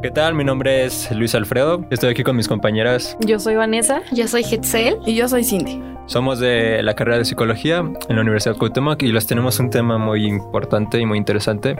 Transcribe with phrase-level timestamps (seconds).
[0.00, 0.34] ¿Qué tal?
[0.34, 1.84] Mi nombre es Luis Alfredo.
[1.90, 3.16] Estoy aquí con mis compañeras.
[3.20, 4.02] Yo soy Vanessa.
[4.12, 4.98] Yo soy Hetzel.
[5.04, 5.82] Y yo soy Cindy.
[6.08, 9.98] Somos de la carrera de psicología en la Universidad Cuauhtémoc y les tenemos un tema
[9.98, 11.76] muy importante y muy interesante,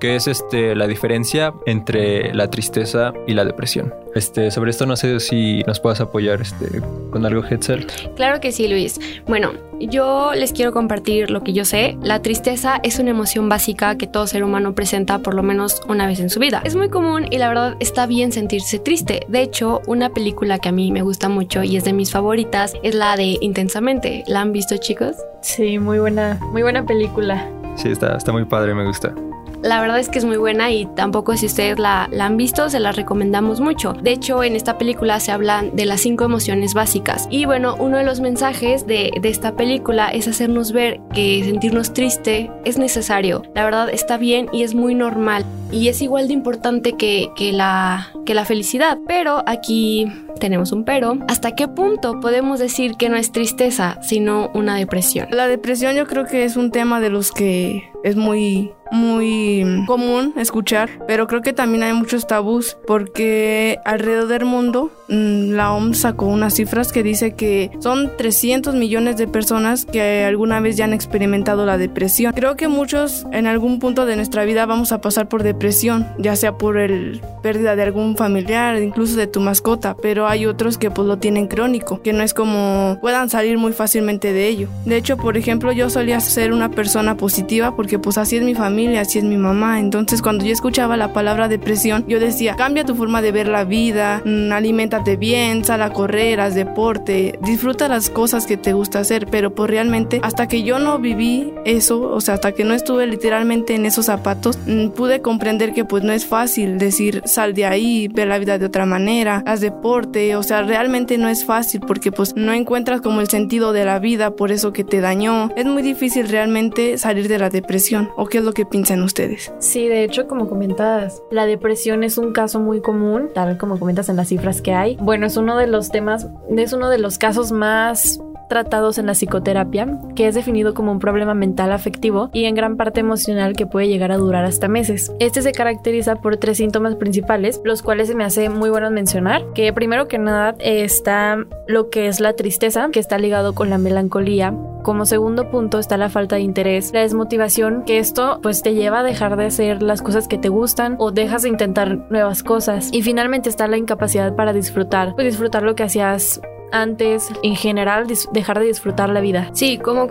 [0.00, 3.94] que es este la diferencia entre la tristeza y la depresión.
[4.16, 7.86] Este, sobre esto no sé si nos puedas apoyar este, con algo, Hetzel.
[8.16, 8.98] Claro que sí, Luis.
[9.28, 11.96] Bueno, yo les quiero compartir lo que yo sé.
[12.02, 16.08] La tristeza es una emoción básica que todo ser humano presenta por lo menos una
[16.08, 16.62] vez en su vida.
[16.64, 19.24] Es muy común y la verdad está bien sentirse triste.
[19.28, 22.74] De hecho, una película que a mí me gusta mucho y es de mis favoritas
[22.82, 24.24] es la de Intensamente.
[24.26, 25.16] ¿La han visto, chicos?
[25.42, 27.46] Sí, muy buena, muy buena película.
[27.76, 29.12] Sí, está, está muy padre, me gusta.
[29.62, 32.80] La verdad es que es muy buena y tampoco si ustedes la, han visto se
[32.80, 33.92] la recomendamos mucho.
[33.92, 37.26] De hecho, en esta película se hablan de las cinco emociones básicas.
[37.30, 41.92] Y bueno, uno de los mensajes de, de esta película es hacernos ver que sentirnos
[41.92, 43.42] triste es necesario.
[43.54, 45.44] La verdad está bien y es muy normal.
[45.70, 48.98] Y es igual de importante que, que, la, que la felicidad.
[49.06, 51.18] Pero aquí tenemos un pero.
[51.28, 55.28] ¿Hasta qué punto podemos decir que no es tristeza, sino una depresión?
[55.30, 60.34] La depresión yo creo que es un tema de los que es muy muy común
[60.36, 65.98] escuchar, pero creo que también hay muchos tabús porque alrededor del mundo mm, la OMS
[65.98, 70.84] sacó unas cifras que dice que son 300 millones de personas que alguna vez ya
[70.84, 72.32] han experimentado la depresión.
[72.34, 76.36] Creo que muchos en algún punto de nuestra vida vamos a pasar por depresión, ya
[76.36, 80.90] sea por el pérdida de algún familiar, incluso de tu mascota, pero hay otros que
[80.90, 84.68] pues lo tienen crónico, que no es como puedan salir muy fácilmente de ello.
[84.84, 88.54] De hecho, por ejemplo, yo solía ser una persona positiva porque pues así es mi
[88.54, 89.80] familia, así es mi mamá.
[89.80, 93.64] Entonces cuando yo escuchaba la palabra depresión, yo decía, cambia tu forma de ver la
[93.64, 99.00] vida, mmm, aliméntate bien, sal a correr, haz deporte, disfruta las cosas que te gusta
[99.00, 102.74] hacer, pero pues realmente hasta que yo no viví eso, o sea, hasta que no
[102.74, 107.54] estuve literalmente en esos zapatos, mmm, pude comprender que pues no es fácil decir sal
[107.54, 111.44] de ahí, ve la vida de otra manera, haz deporte, o sea, realmente no es
[111.44, 115.00] fácil porque pues no encuentras como el sentido de la vida por eso que te
[115.00, 115.50] dañó.
[115.56, 117.77] Es muy difícil realmente salir de la depresión.
[118.16, 119.52] ¿O qué es lo que piensan ustedes?
[119.58, 124.08] Sí, de hecho, como comentas, la depresión es un caso muy común, tal como comentas
[124.08, 124.96] en las cifras que hay.
[124.96, 129.12] Bueno, es uno de los temas, es uno de los casos más tratados en la
[129.12, 133.66] psicoterapia, que es definido como un problema mental afectivo y en gran parte emocional que
[133.66, 135.12] puede llegar a durar hasta meses.
[135.20, 139.44] Este se caracteriza por tres síntomas principales, los cuales se me hace muy bueno mencionar,
[139.54, 143.78] que primero que nada está lo que es la tristeza, que está ligado con la
[143.78, 144.54] melancolía.
[144.82, 149.00] Como segundo punto está la falta de interés, la desmotivación, que esto pues te lleva
[149.00, 152.88] a dejar de hacer las cosas que te gustan o dejas de intentar nuevas cosas.
[152.92, 156.40] Y finalmente está la incapacidad para disfrutar, pues disfrutar lo que hacías
[156.72, 159.50] antes, en general, dejar de disfrutar la vida.
[159.52, 160.06] Sí, como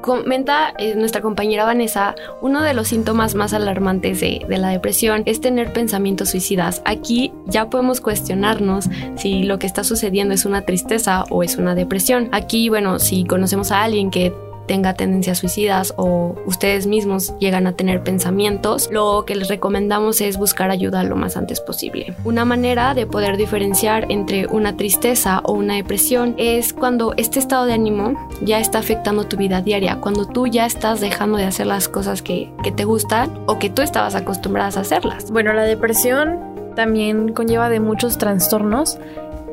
[0.00, 5.40] comenta eh, nuestra compañera Vanessa, uno de los síntomas más alarmantes de, la depresión es
[5.40, 6.82] tener pensamientos suicidas.
[6.84, 11.74] Aquí ya podemos cuestionarnos si lo que está sucediendo es una tristeza o es una
[11.74, 12.28] depresión.
[12.32, 14.32] Aquí, bueno, si conocemos a alguien que
[14.70, 20.36] tenga tendencias suicidas o ustedes mismos llegan a tener pensamientos, lo que les recomendamos es
[20.36, 22.14] buscar ayuda lo más antes posible.
[22.22, 27.64] Una manera de poder diferenciar entre una tristeza o una depresión es cuando este estado
[27.64, 31.66] de ánimo ya está afectando tu vida diaria, cuando tú ya estás dejando de hacer
[31.66, 35.32] las cosas que, que te gustan o que tú estabas acostumbradas a hacerlas.
[35.32, 36.38] Bueno, la depresión
[36.76, 39.00] también conlleva de muchos trastornos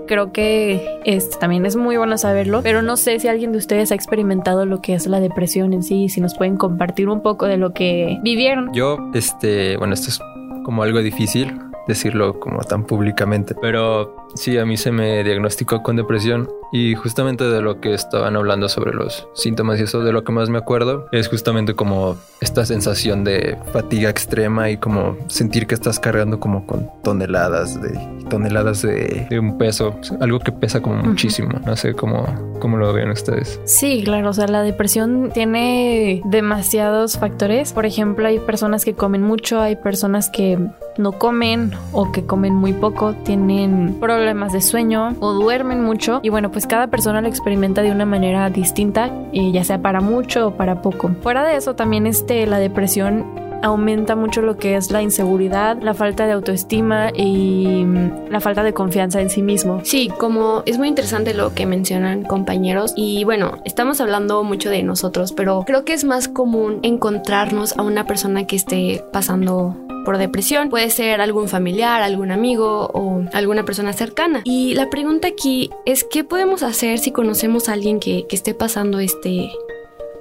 [0.07, 3.91] creo que este, también es muy bueno saberlo, pero no sé si alguien de ustedes
[3.91, 7.45] ha experimentado lo que es la depresión en sí, si nos pueden compartir un poco
[7.45, 8.73] de lo que vivieron.
[8.73, 10.19] Yo, este, bueno, esto es
[10.63, 15.95] como algo difícil decirlo como tan públicamente, pero sí, a mí se me diagnosticó con
[15.95, 20.23] depresión y justamente de lo que estaban hablando sobre los síntomas y eso, de lo
[20.23, 25.67] que más me acuerdo, es justamente como esta sensación de fatiga extrema y como sentir
[25.67, 30.81] que estás cargando como con toneladas de toneladas de, de un peso, algo que pesa
[30.81, 31.65] como muchísimo, uh -huh.
[31.65, 32.25] no sé cómo,
[32.59, 33.61] cómo lo ven ustedes.
[33.63, 39.23] Sí, claro, o sea, la depresión tiene demasiados factores, por ejemplo, hay personas que comen
[39.23, 40.59] mucho, hay personas que
[40.97, 46.29] no comen o que comen muy poco, tienen problemas de sueño o duermen mucho y
[46.29, 50.47] bueno, pues cada persona lo experimenta de una manera distinta, y ya sea para mucho
[50.47, 51.11] o para poco.
[51.21, 53.25] Fuera de eso también este la depresión
[53.63, 57.85] aumenta mucho lo que es la inseguridad, la falta de autoestima y
[58.29, 59.81] la falta de confianza en sí mismo.
[59.83, 64.83] Sí, como es muy interesante lo que mencionan compañeros y bueno, estamos hablando mucho de
[64.83, 69.75] nosotros, pero creo que es más común encontrarnos a una persona que esté pasando
[70.07, 70.69] por depresión.
[70.69, 74.39] Puede ser algún familiar, algún amigo o alguna persona cercana.
[74.45, 78.53] Y la pregunta aquí es qué podemos hacer si conocemos a alguien que, que esté
[78.53, 79.51] pasando este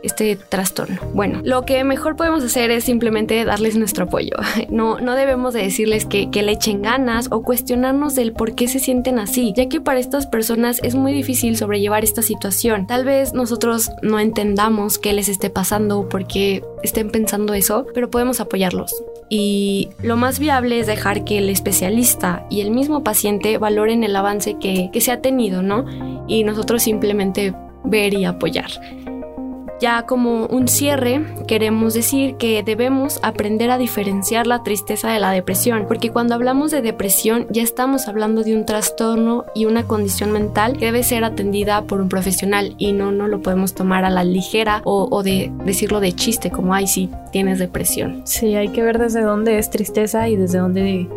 [0.03, 1.01] este trastorno.
[1.15, 4.37] Bueno, lo que mejor podemos hacer es simplemente darles nuestro apoyo.
[4.71, 8.67] No, no debemos de decirles que, que le echen ganas o cuestionarnos del por qué
[8.67, 12.87] se sienten así, ya que para estas personas es muy difícil sobrellevar esta situación.
[12.89, 18.11] Tal vez nosotros no entendamos qué les esté pasando, por qué estén pensando eso, pero
[18.11, 18.93] podemos apoyarlos.
[19.29, 24.15] Y lo más viable es dejar que el especialista y el mismo paciente valoren el
[24.15, 25.85] avance que, que se ha tenido, ¿no?
[26.29, 28.71] Y nosotros simplemente ver y apoyar.
[29.81, 35.31] Ya como un cierre, queremos decir que debemos aprender a diferenciar la tristeza de la
[35.31, 40.33] depresión, porque cuando hablamos de depresión ya estamos hablando de un trastorno y una condición
[40.33, 44.11] mental que debe ser atendida por un profesional y no, no lo podemos tomar a
[44.11, 48.23] la ligera o, o de decirlo de chiste, como, ay, sí, tienes depresión.
[48.25, 51.09] Sí, hay que ver desde dónde es tristeza y desde dónde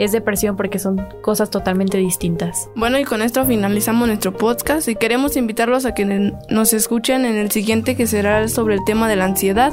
[0.00, 2.70] es depresión porque son cosas totalmente distintas.
[2.74, 7.36] Bueno, y con esto finalizamos nuestro podcast y queremos invitarlos a que nos escuchen en
[7.36, 9.72] el siguiente que será sobre el tema de la ansiedad.